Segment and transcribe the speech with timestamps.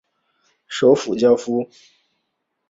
[0.65, 1.69] 首府焦夫。